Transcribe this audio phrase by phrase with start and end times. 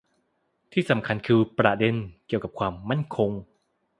[0.71, 1.95] ที่สำคัญคือประเด็น
[2.27, 3.31] เกี่ยวกับความมั่นคง